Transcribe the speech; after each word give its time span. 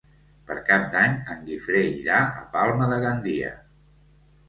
Per 0.45 0.55
Cap 0.69 0.87
d'Any 0.95 1.13
en 1.35 1.45
Guifré 1.51 1.83
irà 2.01 2.25
a 2.41 2.43
Palma 2.59 2.91
de 2.97 3.01
Gandia. 3.09 3.57